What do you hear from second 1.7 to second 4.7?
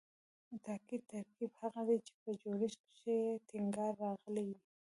دﺉ، چي په جوړښت کښي ئې ټینګار راغلی یي.